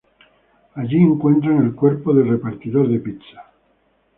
[0.73, 3.51] Allí encuentran el cuerpo del repartidor de pizza.